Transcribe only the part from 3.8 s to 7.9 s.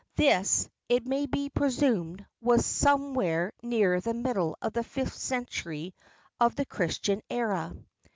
the middle of the fifth century of the Christian era.